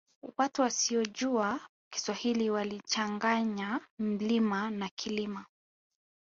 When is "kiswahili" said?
1.93-2.49